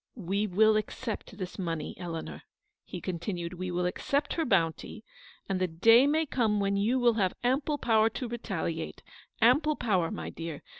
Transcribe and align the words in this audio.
"We 0.15 0.47
will 0.47 0.77
accept 0.77 1.37
this 1.37 1.59
money, 1.59 1.93
Eleanor," 1.99 2.41
he 2.83 2.99
con 3.01 3.19
tinned," 3.19 3.53
we 3.59 3.69
will 3.69 3.85
accept 3.85 4.33
her 4.33 4.45
bounty; 4.45 5.03
and 5.47 5.61
the 5.61 5.67
day 5.67 6.07
may 6.07 6.25
come 6.25 6.59
when 6.59 6.75
you 6.75 6.97
will 6.97 7.13
have 7.21 7.35
ample 7.43 7.77
power 7.77 8.09
to 8.09 8.27
retaliate— 8.27 9.03
ample 9.51 9.75
power, 9.75 10.09
my 10.09 10.31
dear. 10.31 10.63